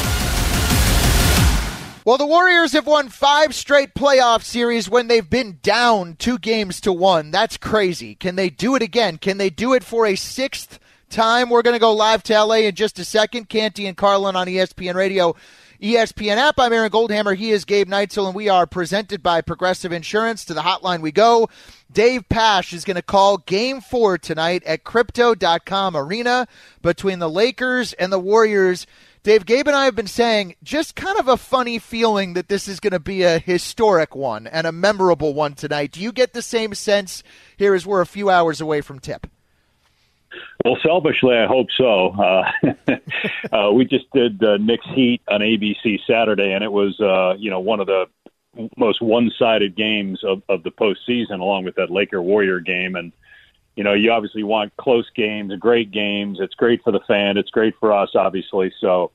[2.07, 6.81] Well, the Warriors have won five straight playoff series when they've been down two games
[6.83, 7.31] to one.
[7.31, 8.15] That's crazy.
[8.15, 9.19] Can they do it again?
[9.19, 10.79] Can they do it for a sixth
[11.15, 11.49] time?
[11.49, 13.49] We're going to go live to LA in just a second.
[13.49, 15.37] Canty and Carlin on ESPN Radio.
[15.81, 16.59] ESPN app.
[16.59, 17.37] I'm Aaron Goldhammer.
[17.37, 20.45] He is Gabe Neitzel, and we are presented by Progressive Insurance.
[20.45, 21.49] To the hotline we go.
[21.93, 26.49] Dave Pasch is going to call game four tonight at Crypto.com Arena
[26.83, 28.85] between the Lakers and the Warriors.
[29.23, 32.67] Dave, Gabe and I have been saying just kind of a funny feeling that this
[32.67, 35.93] is going to be a historic one and a memorable one tonight.
[35.93, 37.23] Do you get the same sense
[37.57, 39.29] here as we're a few hours away from tip?
[40.65, 42.09] Well, selfishly, I hope so.
[42.11, 42.53] Uh,
[43.53, 47.51] uh, we just did uh, Knicks Heat on ABC Saturday, and it was, uh, you
[47.51, 48.07] know, one of the
[48.77, 52.97] most one-sided games of, of the postseason, along with that Laker Warrior game.
[52.97, 53.13] And
[53.77, 56.39] you know, you obviously want close games, great games.
[56.41, 57.37] It's great for the fan.
[57.37, 58.73] It's great for us, obviously.
[58.81, 59.11] So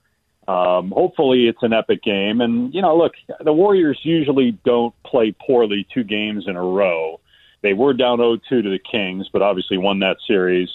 [0.48, 2.42] um, hopefully, it's an epic game.
[2.42, 7.22] And you know, look, the Warriors usually don't play poorly two games in a row.
[7.62, 10.70] They were down 0-2 to the Kings, but obviously won that series.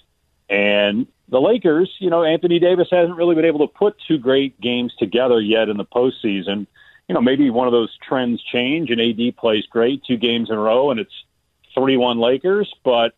[0.49, 4.61] And the Lakers, you know, Anthony Davis hasn't really been able to put two great
[4.61, 6.67] games together yet in the postseason.
[7.09, 10.57] You know, maybe one of those trends change and AD plays great two games in
[10.57, 11.25] a row and it's
[11.75, 12.73] 3 1 Lakers.
[12.85, 13.15] But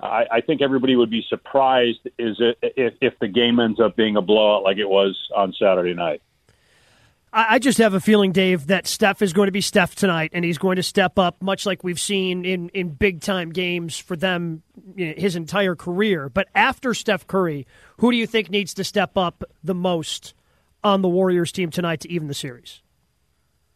[0.00, 3.96] I, I think everybody would be surprised is it, if, if the game ends up
[3.96, 6.22] being a blowout like it was on Saturday night.
[7.38, 10.42] I just have a feeling, Dave, that Steph is going to be Steph tonight, and
[10.42, 14.16] he's going to step up, much like we've seen in, in big time games for
[14.16, 14.62] them
[14.94, 16.30] you know, his entire career.
[16.30, 17.66] But after Steph Curry,
[17.98, 20.32] who do you think needs to step up the most
[20.82, 22.80] on the Warriors team tonight to even the series?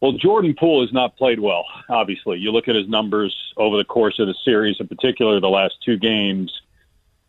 [0.01, 2.38] Well, Jordan Poole has not played well, obviously.
[2.38, 5.75] You look at his numbers over the course of the series, in particular the last
[5.85, 6.51] two games,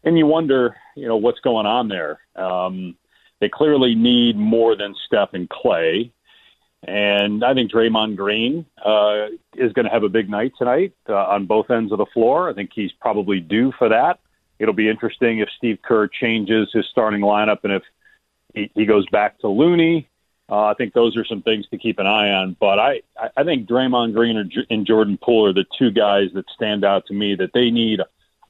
[0.05, 2.21] and you wonder, you know, what's going on there.
[2.37, 2.95] Um,
[3.41, 6.11] they clearly need more than Steph and Klay.
[6.83, 11.13] And I think Draymond Green uh, is going to have a big night tonight uh,
[11.13, 12.49] on both ends of the floor.
[12.49, 14.19] I think he's probably due for that.
[14.57, 17.83] It'll be interesting if Steve Kerr changes his starting lineup and if
[18.53, 20.07] he, he goes back to Looney.
[20.49, 22.57] Uh, I think those are some things to keep an eye on.
[22.59, 23.01] But I,
[23.37, 27.13] I think Draymond Green and Jordan Poole are the two guys that stand out to
[27.13, 28.01] me that they need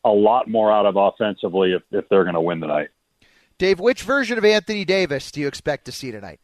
[0.03, 2.89] a lot more out of offensively if, if they're going to win tonight.
[3.57, 6.39] Dave, which version of Anthony Davis do you expect to see tonight?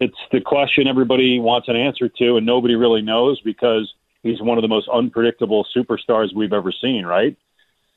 [0.00, 4.58] It's the question everybody wants an answer to, and nobody really knows because he's one
[4.58, 7.36] of the most unpredictable superstars we've ever seen, right?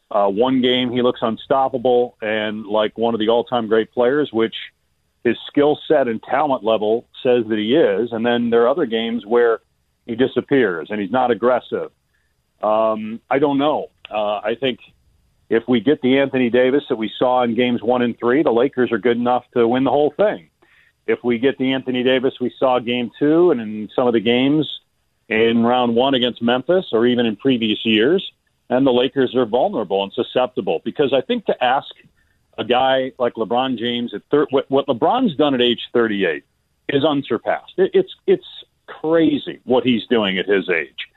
[0.10, 4.56] Uh, one game he looks unstoppable and like one of the all-time great players, which
[5.24, 8.14] his skill set and talent level says that he is.
[8.14, 9.60] And then there are other games where
[10.06, 11.92] he disappears and he's not aggressive.
[12.62, 13.88] Um, I don't know.
[14.10, 14.80] Uh, I think
[15.50, 18.52] if we get the Anthony Davis that we saw in games one and three, the
[18.52, 20.50] Lakers are good enough to win the whole thing.
[21.08, 24.20] If we get the Anthony Davis we saw game two and in some of the
[24.20, 24.80] games
[25.30, 28.32] in round one against Memphis or even in previous years,
[28.70, 31.88] and the Lakers are vulnerable and susceptible because I think to ask
[32.58, 36.44] a guy like LeBron James at thir- what, what LeBron's done at age 38
[36.90, 37.74] is unsurpassed.
[37.78, 38.46] It, it's it's
[38.88, 41.08] crazy what he's doing at his age.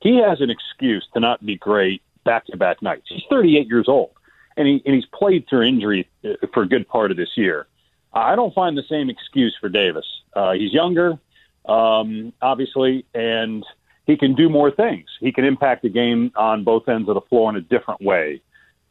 [0.00, 3.06] He has an excuse to not be great back to back nights.
[3.08, 4.10] He's 38 years old,
[4.56, 7.66] and he and he's played through injury uh, for a good part of this year.
[8.12, 10.06] I don't find the same excuse for Davis.
[10.34, 11.18] Uh, he's younger,
[11.66, 13.64] um, obviously, and
[14.06, 15.08] he can do more things.
[15.20, 18.42] He can impact the game on both ends of the floor in a different way.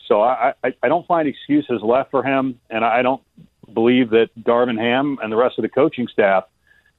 [0.07, 3.21] So I, I, I don't find excuses left for him, and I don't
[3.73, 6.45] believe that Darvin Ham and the rest of the coaching staff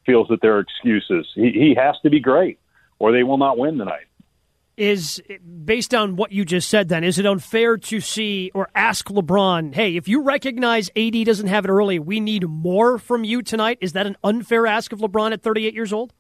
[0.07, 1.27] feels that there are excuses.
[1.35, 2.59] He, he has to be great,
[2.99, 4.07] or they will not win tonight
[4.81, 5.23] is
[5.63, 9.75] based on what you just said then is it unfair to see or ask lebron
[9.75, 13.77] hey if you recognize ad doesn't have it early we need more from you tonight
[13.83, 16.15] is that an unfair ask of lebron at 38 years old?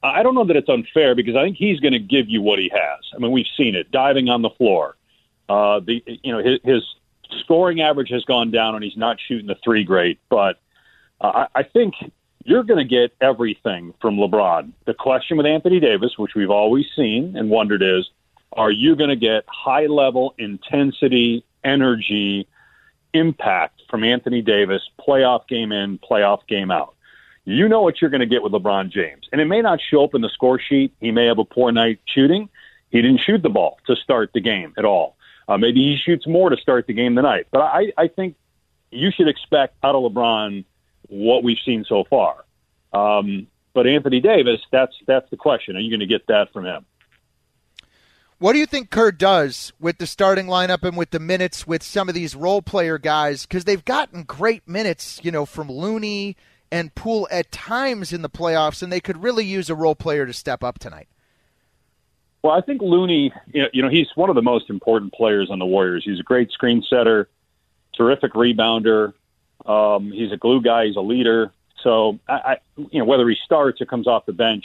[0.00, 2.60] I don't know that it's unfair because i think he's going to give you what
[2.60, 3.00] he has.
[3.16, 3.90] I mean we've seen it.
[3.90, 4.96] Diving on the floor.
[5.48, 6.82] Uh the you know his, his
[7.40, 10.60] scoring average has gone down and he's not shooting the three great but
[11.20, 11.94] uh, I, I think
[12.44, 14.72] you're going to get everything from LeBron.
[14.86, 18.08] The question with Anthony Davis, which we've always seen and wondered is,
[18.52, 22.46] are you going to get high level intensity, energy,
[23.14, 26.94] impact from Anthony Davis, playoff game in, playoff game out?
[27.44, 29.28] You know what you're going to get with LeBron James.
[29.32, 30.92] And it may not show up in the score sheet.
[31.00, 32.48] He may have a poor night shooting.
[32.90, 35.16] He didn't shoot the ball to start the game at all.
[35.48, 37.46] Uh, maybe he shoots more to start the game tonight.
[37.50, 38.36] But I, I think
[38.90, 40.64] you should expect out of LeBron
[41.08, 42.44] what we've seen so far.
[42.92, 45.76] Um, but Anthony Davis, that's that's the question.
[45.76, 46.84] Are you going to get that from him?
[48.38, 51.82] What do you think Kerr does with the starting lineup and with the minutes with
[51.82, 53.46] some of these role player guys?
[53.46, 56.36] Because they've gotten great minutes, you know, from Looney
[56.72, 60.26] and Poole at times in the playoffs, and they could really use a role player
[60.26, 61.06] to step up tonight.
[62.42, 65.66] Well, I think Looney, you know, he's one of the most important players on the
[65.66, 66.02] Warriors.
[66.04, 67.28] He's a great screen setter,
[67.94, 69.12] terrific rebounder,
[69.66, 70.86] um, he's a glue guy.
[70.86, 71.52] He's a leader.
[71.82, 74.64] So I, I you know, whether he starts or comes off the bench,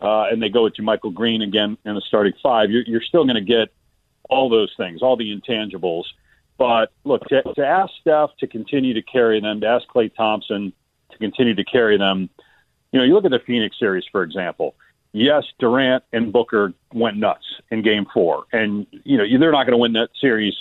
[0.00, 3.24] uh, and they go with JaMychal Green again in the starting five, you're, you're still
[3.24, 3.72] going to get
[4.28, 6.04] all those things, all the intangibles.
[6.58, 10.72] But look, to, to ask Steph to continue to carry them, to ask Klay Thompson
[11.10, 12.28] to continue to carry them,
[12.92, 14.74] you know, you look at the Phoenix series, for example.
[15.12, 19.72] Yes, Durant and Booker went nuts in Game Four, and you know they're not going
[19.72, 20.54] to win that series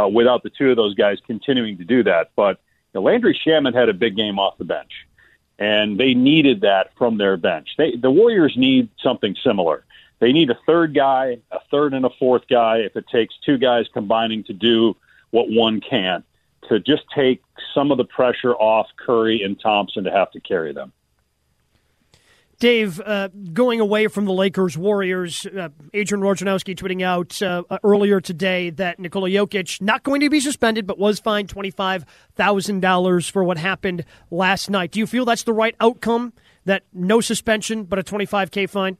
[0.00, 2.30] uh, without the two of those guys continuing to do that.
[2.36, 2.60] But
[2.94, 5.06] know, Landry Shamet had a big game off the bench,
[5.58, 7.70] and they needed that from their bench.
[7.76, 9.84] They, the Warriors need something similar.
[10.20, 12.78] They need a third guy, a third and a fourth guy.
[12.78, 14.96] If it takes two guys combining to do
[15.30, 16.24] what one can,
[16.68, 17.42] to just take
[17.74, 20.92] some of the pressure off Curry and Thompson to have to carry them.
[22.58, 28.20] Dave, uh, going away from the Lakers Warriors, uh, Adrian Wojnarowski tweeting out uh, earlier
[28.20, 32.80] today that Nikola Jokic not going to be suspended, but was fined twenty five thousand
[32.80, 34.90] dollars for what happened last night.
[34.90, 36.32] Do you feel that's the right outcome?
[36.64, 38.98] That no suspension, but a twenty five k fine.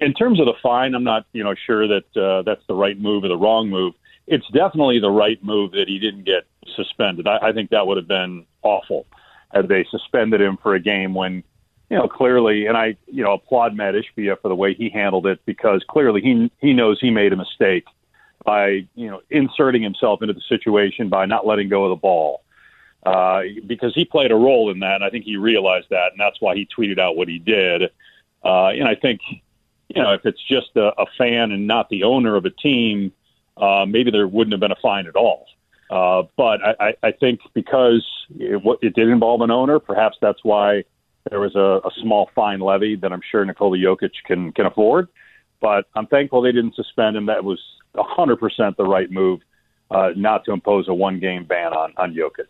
[0.00, 2.98] In terms of the fine, I'm not you know sure that uh, that's the right
[2.98, 3.92] move or the wrong move.
[4.26, 6.44] It's definitely the right move that he didn't get
[6.76, 7.28] suspended.
[7.28, 9.06] I, I think that would have been awful
[9.52, 11.44] had they suspended him for a game when
[11.90, 15.26] you know, clearly, and I, you know, applaud Mat Ishbia for the way he handled
[15.26, 17.84] it because clearly he he knows he made a mistake
[18.44, 22.42] by you know inserting himself into the situation by not letting go of the ball.
[23.06, 26.20] uh, because he played a role in that, and I think he realized that, and
[26.20, 27.90] that's why he tweeted out what he did.
[28.44, 29.20] Uh, and I think,
[29.88, 33.12] you know, if it's just a, a fan and not the owner of a team,
[33.56, 35.46] uh, maybe there wouldn't have been a fine at all.
[35.88, 38.04] Uh, but I, I think because
[38.36, 40.82] it, it did involve an owner, perhaps that's why
[41.30, 45.08] there was a, a small fine levy that I'm sure Nikola Jokic can can afford.
[45.60, 47.26] But I'm thankful they didn't suspend him.
[47.26, 47.58] That was
[47.94, 49.40] 100% the right move,
[49.90, 52.48] uh, not to impose a one game ban on on Jokic.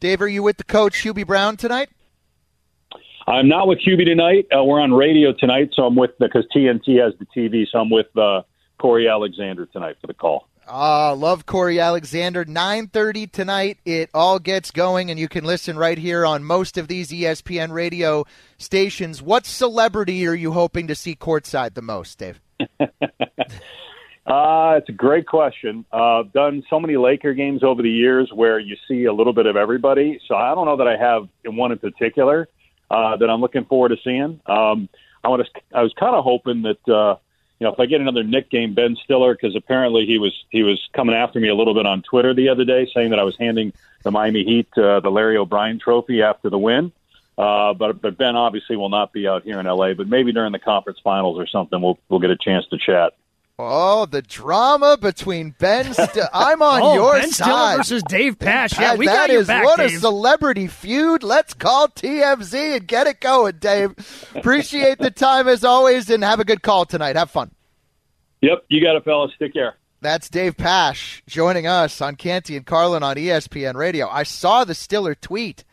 [0.00, 1.88] Dave, are you with the coach Hubie Brown tonight?
[3.26, 4.46] I'm not with Hubie tonight.
[4.56, 7.66] Uh, we're on radio tonight, so I'm with because TNT has the TV.
[7.70, 8.42] So I'm with uh,
[8.78, 10.48] Cory Alexander tonight for the call.
[10.68, 12.44] Ah, love Cory Alexander.
[12.44, 13.78] 9:30 tonight.
[13.84, 17.70] It all gets going, and you can listen right here on most of these ESPN
[17.70, 18.24] radio
[18.58, 19.22] stations.
[19.22, 22.40] What celebrity are you hoping to see courtside the most, Dave?
[22.60, 22.64] uh,
[24.26, 25.84] it's a great question.
[25.92, 29.32] Uh, I've done so many Laker games over the years where you see a little
[29.32, 30.18] bit of everybody.
[30.26, 32.48] So I don't know that I have one in particular
[32.90, 34.40] uh, that I'm looking forward to seeing.
[34.46, 34.88] Um,
[35.22, 35.60] I want to.
[35.72, 36.92] I was kind of hoping that.
[36.92, 37.18] Uh,
[37.58, 40.62] you know, if I get another Knick game, Ben Stiller, because apparently he was he
[40.62, 43.22] was coming after me a little bit on Twitter the other day, saying that I
[43.22, 46.92] was handing the Miami Heat uh, the Larry O'Brien Trophy after the win.
[47.38, 49.94] Uh, but but Ben obviously will not be out here in LA.
[49.94, 53.14] But maybe during the conference finals or something, we'll we'll get a chance to chat.
[53.58, 55.92] Oh, the drama between Ben.
[55.94, 57.46] St- I'm on oh, your ben side.
[57.46, 58.78] Stiller versus Dave Pasch.
[58.78, 59.96] Yeah, we that got your is back, what Dave.
[59.96, 61.22] a celebrity feud.
[61.22, 63.94] Let's call TMZ and get it going, Dave.
[64.34, 67.16] Appreciate the time as always, and have a good call tonight.
[67.16, 67.50] Have fun.
[68.42, 69.32] Yep, you got it, fellas.
[69.38, 69.76] Take care.
[70.02, 74.06] That's Dave Pasch joining us on Canty and Carlin on ESPN Radio.
[74.08, 75.64] I saw the Stiller tweet.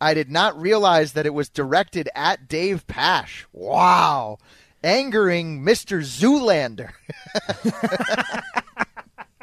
[0.00, 3.46] I did not realize that it was directed at Dave Pasch.
[3.52, 4.38] Wow.
[4.86, 6.00] Angering Mr.
[6.00, 6.92] Zoolander.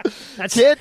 [0.37, 0.79] That's Kid,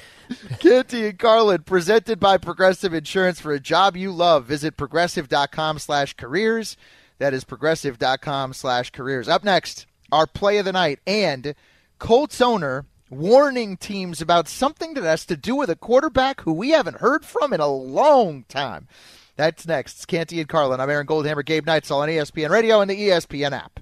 [0.61, 4.44] Canty and Carlin, presented by Progressive Insurance for a job you love.
[4.44, 6.77] Visit progressive.com slash careers.
[7.18, 9.29] That is progressive.com slash careers.
[9.29, 11.57] Up next, our play of the night and
[11.98, 16.70] Colts owner warning teams about something that has to do with a quarterback who we
[16.70, 18.87] haven't heard from in a long time.
[19.35, 19.96] That's next.
[19.96, 20.81] It's Canty and Carlin.
[20.81, 23.82] I'm Aaron Goldhammer, Gabe Neitzel on ESPN Radio and the ESPN app.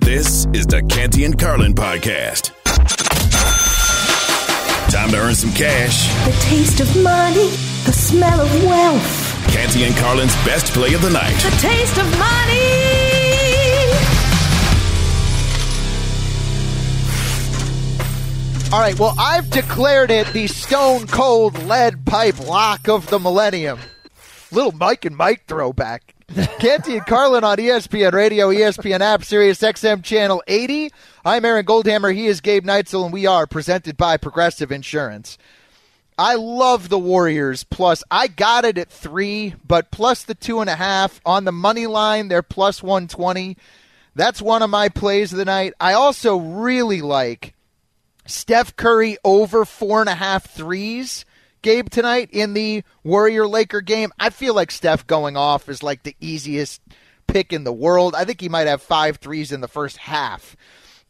[0.00, 2.52] This is the Canty and Carlin podcast.
[4.90, 6.08] Time to earn some cash.
[6.24, 7.50] The taste of money,
[7.84, 9.52] the smell of wealth.
[9.52, 11.34] Canty and Carlin's best play of the night.
[11.36, 12.72] The taste of money.
[18.72, 23.78] All right, well, I've declared it the stone cold lead pipe lock of the millennium.
[24.50, 26.15] Little Mike and Mike throwback.
[26.34, 30.90] Canty and Carlin on ESPN Radio, ESPN app, Sirius XM Channel 80.
[31.24, 32.12] I'm Aaron Goldhammer.
[32.12, 35.38] He is Gabe Neitzel, and we are presented by Progressive Insurance.
[36.18, 37.62] I love the Warriors.
[37.62, 41.52] Plus, I got it at three, but plus the two and a half on the
[41.52, 42.26] money line.
[42.26, 43.56] They're plus one twenty.
[44.16, 45.74] That's one of my plays of the night.
[45.78, 47.54] I also really like
[48.26, 51.25] Steph Curry over four and a half threes.
[51.66, 54.12] Gabe tonight in the Warrior Laker game.
[54.20, 56.80] I feel like Steph going off is like the easiest
[57.26, 58.14] pick in the world.
[58.14, 60.56] I think he might have five threes in the first half.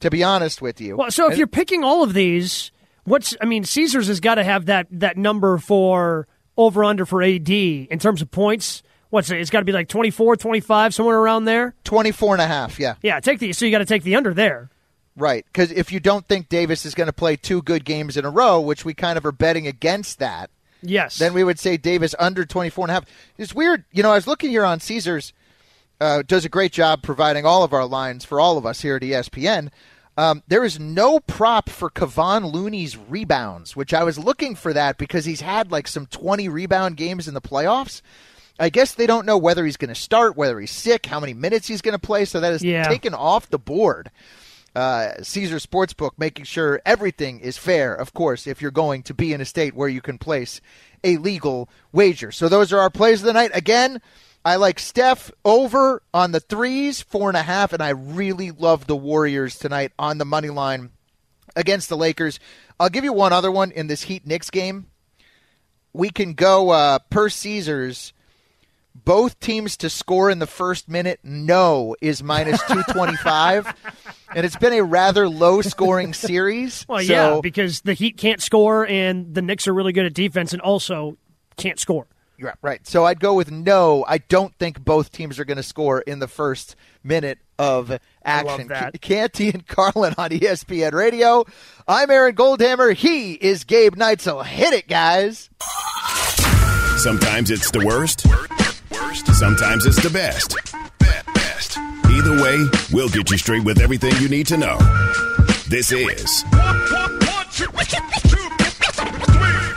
[0.00, 0.96] To be honest with you.
[0.96, 2.70] Well, so if you're picking all of these,
[3.04, 6.26] What's I mean, Caesars has got to have that that number for
[6.56, 8.82] over under for AD in terms of points.
[9.10, 9.38] What's it?
[9.38, 11.74] It's got to be like 24, 25, somewhere around there.
[11.84, 12.94] 24 and a half, yeah.
[13.02, 14.70] Yeah, take the so you got to take the under there.
[15.16, 18.26] Right, because if you don't think Davis is going to play two good games in
[18.26, 20.50] a row, which we kind of are betting against that,
[20.82, 21.16] Yes.
[21.18, 23.04] then we would say Davis under 24 and a half.
[23.38, 23.84] It's weird.
[23.92, 25.32] You know, I was looking here on Caesars,
[26.02, 28.96] uh, does a great job providing all of our lines for all of us here
[28.96, 29.70] at ESPN.
[30.18, 34.98] Um, there is no prop for Kevon Looney's rebounds, which I was looking for that
[34.98, 38.02] because he's had like some 20 rebound games in the playoffs.
[38.58, 41.34] I guess they don't know whether he's going to start, whether he's sick, how many
[41.34, 42.84] minutes he's going to play, so that is Yeah.
[42.88, 44.10] taken off the board.
[44.76, 49.32] Uh, Caesar Sportsbook making sure everything is fair, of course, if you're going to be
[49.32, 50.60] in a state where you can place
[51.02, 52.30] a legal wager.
[52.30, 53.52] So those are our plays of the night.
[53.54, 54.02] Again,
[54.44, 58.86] I like Steph over on the threes, four and a half, and I really love
[58.86, 60.90] the Warriors tonight on the money line
[61.56, 62.38] against the Lakers.
[62.78, 64.88] I'll give you one other one in this Heat Knicks game.
[65.94, 68.12] We can go uh, per Caesars.
[69.04, 73.74] Both teams to score in the first minute, no, is minus 225.
[74.34, 76.84] and it's been a rather low scoring series.
[76.88, 80.14] Well, so- yeah, because the Heat can't score and the Knicks are really good at
[80.14, 81.16] defense and also
[81.56, 82.06] can't score.
[82.38, 82.86] Right, right.
[82.86, 84.04] So I'd go with no.
[84.06, 88.68] I don't think both teams are going to score in the first minute of action.
[88.68, 89.00] that.
[89.00, 91.44] Canty and Carlin on ESPN Radio.
[91.88, 92.92] I'm Aaron Goldhammer.
[92.94, 94.44] He is Gabe Neitzel.
[94.44, 95.48] Hit it, guys.
[96.98, 98.26] Sometimes it's the worst.
[99.36, 100.56] Sometimes it's the best.
[100.98, 101.76] Best.
[102.10, 104.78] Either way, we'll get you straight with everything you need to know.
[105.68, 106.42] This is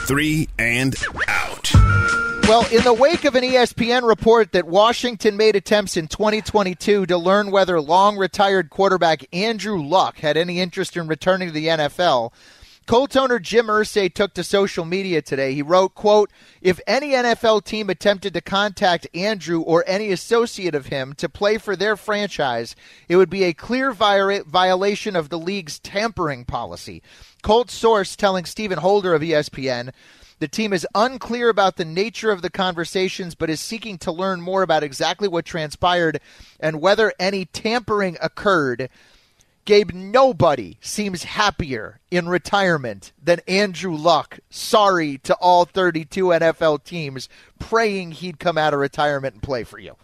[0.07, 0.95] Three and
[1.27, 1.73] Out.
[2.47, 7.17] Well, in the wake of an ESPN report that Washington made attempts in 2022 to
[7.17, 12.31] learn whether long retired quarterback Andrew Luck had any interest in returning to the NFL,
[12.89, 15.53] Colts owner Jim Irsay took to social media today.
[15.53, 20.87] He wrote, quote, if any NFL team attempted to contact Andrew or any associate of
[20.87, 22.75] him to play for their franchise,
[23.07, 27.03] it would be a clear viola- violation of the league's tampering policy.
[27.43, 29.91] Colts source telling Stephen Holder of ESPN
[30.39, 34.41] the team is unclear about the nature of the conversations, but is seeking to learn
[34.41, 36.19] more about exactly what transpired
[36.59, 38.89] and whether any tampering occurred.
[39.65, 44.39] Gabe, nobody seems happier in retirement than Andrew Luck.
[44.49, 47.29] Sorry to all 32 NFL teams
[47.59, 49.95] praying he'd come out of retirement and play for you.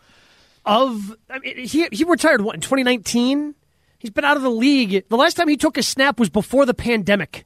[0.66, 3.56] Of I mean, he he retired what in 2019.
[4.00, 5.08] He's been out of the league.
[5.10, 7.46] The last time he took a snap was before the pandemic.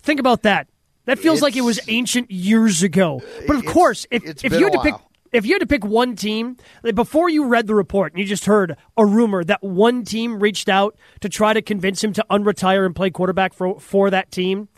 [0.00, 0.66] Think about that.
[1.06, 3.22] That feels like it was ancient years ago.
[3.46, 4.94] But of course, if if you had to pick.
[5.32, 8.26] If you had to pick one team like, before you read the report and you
[8.26, 12.24] just heard a rumor that one team reached out to try to convince him to
[12.30, 14.68] unretire and play quarterback for for that team,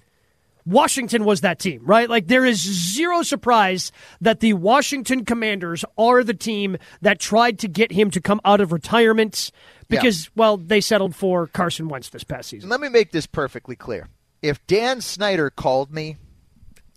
[0.65, 2.09] Washington was that team, right?
[2.09, 7.69] Like there is zero surprise that the Washington Commanders are the team that tried to
[7.69, 9.51] get him to come out of retirement
[9.89, 12.71] because, well, they settled for Carson Wentz this past season.
[12.71, 14.09] Let me make this perfectly clear.
[14.41, 16.17] If Dan Snyder called me,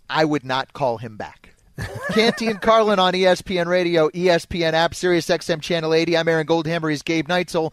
[0.08, 1.55] I would not call him back.
[2.12, 6.16] Canty and Carlin on ESPN Radio, ESPN app, Sirius XM Channel 80.
[6.16, 6.90] I'm Aaron Goldhammer.
[6.90, 7.72] He's Gabe Neitzel.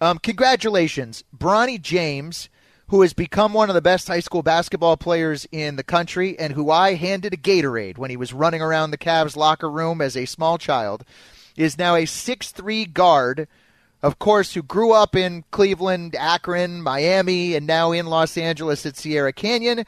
[0.00, 2.48] Um, congratulations, Bronny James,
[2.88, 6.52] who has become one of the best high school basketball players in the country and
[6.52, 10.16] who I handed a Gatorade when he was running around the Cavs locker room as
[10.16, 11.04] a small child,
[11.56, 13.48] is now a six-three guard
[14.02, 18.96] of course, who grew up in Cleveland, Akron, Miami, and now in Los Angeles at
[18.96, 19.84] Sierra Canyon.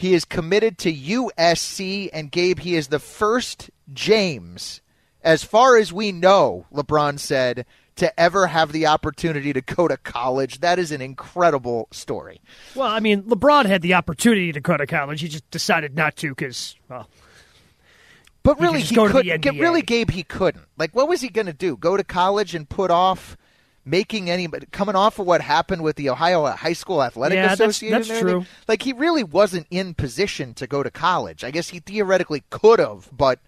[0.00, 4.80] He is committed to USC, and Gabe, he is the first James,
[5.22, 9.98] as far as we know, LeBron said, to ever have the opportunity to go to
[9.98, 10.60] college.
[10.60, 12.40] That is an incredible story.
[12.74, 15.20] Well, I mean, LeBron had the opportunity to go to college.
[15.20, 17.06] He just decided not to because, well,
[18.42, 19.58] But really, could he go to the couldn't.
[19.58, 20.64] Really, Gabe, he couldn't.
[20.78, 21.76] Like, what was he going to do?
[21.76, 23.36] Go to college and put off
[23.90, 24.48] making any?
[24.70, 27.98] Coming off of what happened with the Ohio High School Athletic Yeah, Association.
[27.98, 28.40] that's everything?
[28.42, 28.46] true.
[28.68, 31.44] Like, he really wasn't in position to go to college.
[31.44, 33.40] I guess he theoretically could have, but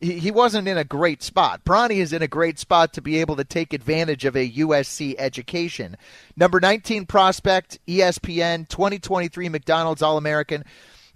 [0.00, 1.64] he, he wasn't in a great spot.
[1.64, 5.14] Bronny is in a great spot to be able to take advantage of a USC
[5.18, 5.96] education.
[6.36, 10.64] Number 19 prospect, ESPN, 2023 McDonald's All American.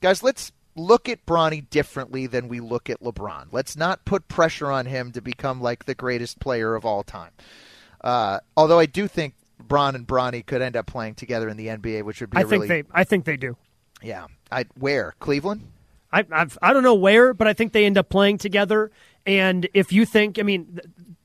[0.01, 3.49] Guys, let's look at Bronny differently than we look at LeBron.
[3.51, 7.33] Let's not put pressure on him to become like the greatest player of all time.
[8.09, 11.67] Uh, although I do think Bron and Bronny could end up playing together in the
[11.67, 13.55] NBA, which would be I think really they, I think they do.
[14.03, 14.27] yeah.
[14.51, 15.71] I where Cleveland.
[16.11, 18.91] I I've, I don't know where, but I think they end up playing together.
[19.27, 20.81] And if you think, I mean,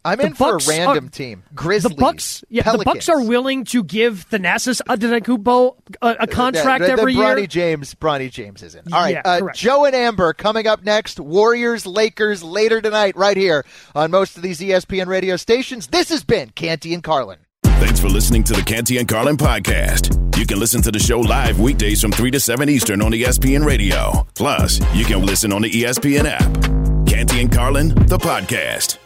[0.06, 1.44] I'm The in for a random are- team.
[1.56, 1.96] Grizzlies.
[1.96, 6.88] The Bucks, yeah, the Bucks are willing to give Thanasis Antetokounmpo a, a contract Yeah,
[6.90, 7.48] the- the every Bronny year.
[7.48, 8.82] James, Bronny James is in.
[8.92, 9.52] All right, Yeah, uh.
[9.54, 11.20] Joe and Amber coming up next.
[11.20, 13.64] Warriors, Lakers later tonight, right here
[13.96, 15.88] on most of these ESPN radio stations.
[15.88, 17.40] This has been Canty and Carlin.
[17.64, 20.20] Thanks for listening to the Canty and Carlin podcast.
[20.38, 23.66] You can listen to the show live weekdays from 3 to 7 Eastern on ESPN
[23.66, 24.26] Radio.
[24.36, 27.08] Plus, you can listen on the ESPN app.
[27.08, 28.98] Canty and Carlin, the podcast.